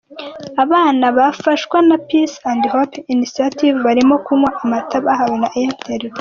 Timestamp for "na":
1.89-1.97, 5.41-5.49